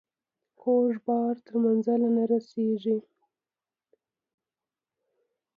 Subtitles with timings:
[0.61, 2.97] کوږ بار تر منزله نه رارسيږي.